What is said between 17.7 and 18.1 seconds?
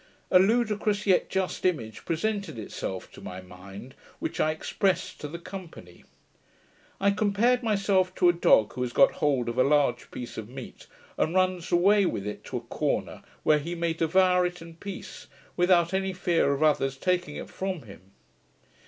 him.